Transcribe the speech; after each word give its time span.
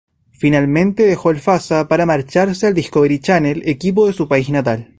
Finalmente 0.31 1.03
dejó 1.05 1.29
el 1.29 1.39
Fassa 1.39 1.87
para 1.87 2.07
marcharse 2.07 2.65
al 2.65 2.73
Discovery 2.73 3.19
Channel, 3.19 3.61
equipo 3.69 4.07
de 4.07 4.13
su 4.13 4.27
país 4.27 4.49
natal. 4.49 4.89